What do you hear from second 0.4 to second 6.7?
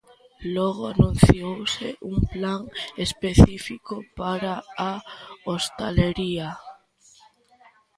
Logo anunciouse un plan específico para a hostalería.